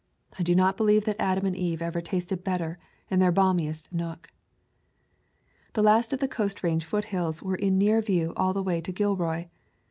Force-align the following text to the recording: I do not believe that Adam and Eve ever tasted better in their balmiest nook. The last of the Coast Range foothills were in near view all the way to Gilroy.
I 0.39 0.41
do 0.41 0.55
not 0.55 0.77
believe 0.77 1.05
that 1.05 1.21
Adam 1.21 1.45
and 1.45 1.55
Eve 1.55 1.79
ever 1.79 2.01
tasted 2.01 2.43
better 2.43 2.79
in 3.11 3.19
their 3.19 3.31
balmiest 3.31 3.93
nook. 3.93 4.31
The 5.73 5.83
last 5.83 6.11
of 6.11 6.17
the 6.19 6.27
Coast 6.27 6.63
Range 6.63 6.83
foothills 6.83 7.43
were 7.43 7.53
in 7.53 7.77
near 7.77 8.01
view 8.01 8.33
all 8.35 8.53
the 8.55 8.63
way 8.63 8.81
to 8.81 8.91
Gilroy. 8.91 9.49